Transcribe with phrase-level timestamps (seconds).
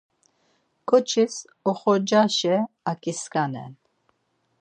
[0.89, 1.35] ǩoçis
[1.69, 2.55] oxorcaşe
[2.91, 3.73] aǩisǩanen.